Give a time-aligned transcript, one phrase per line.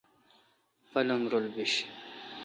[0.91, 1.73] پلنگ رل بیش۔